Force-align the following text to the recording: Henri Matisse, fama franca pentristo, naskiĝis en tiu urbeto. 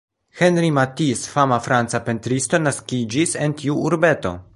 Henri 0.39 0.69
Matisse, 0.77 1.27
fama 1.33 1.59
franca 1.67 2.01
pentristo, 2.07 2.61
naskiĝis 2.69 3.37
en 3.47 3.55
tiu 3.61 3.77
urbeto. 3.91 4.33